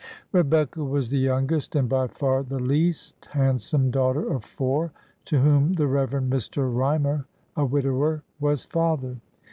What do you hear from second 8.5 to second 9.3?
father.